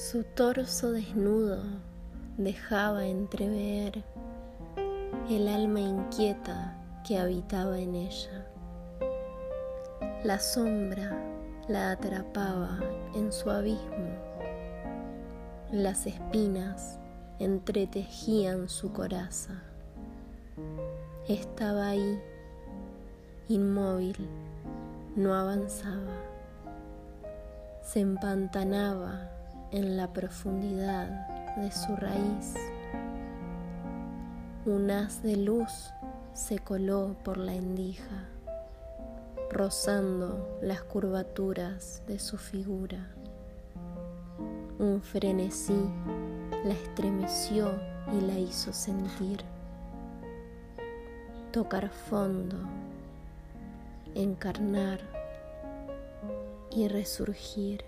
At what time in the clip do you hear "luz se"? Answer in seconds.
35.36-36.58